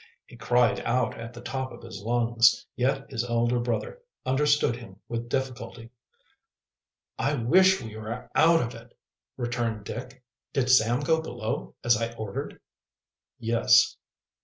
[0.25, 4.95] He cried out at the top of his lungs, yet his elder brother understood him
[5.07, 5.91] with difficulty.
[7.19, 8.97] "I wish we were out of it,"
[9.37, 10.23] returned Dick.
[10.53, 12.59] "Did Sam go below, as I ordered?"
[13.37, 13.95] "Yes."